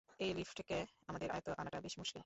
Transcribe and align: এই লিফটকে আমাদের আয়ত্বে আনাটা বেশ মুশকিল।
এই 0.19 0.31
লিফটকে 0.33 0.77
আমাদের 1.07 1.27
আয়ত্বে 1.31 1.51
আনাটা 1.57 1.79
বেশ 1.81 1.93
মুশকিল। 1.97 2.19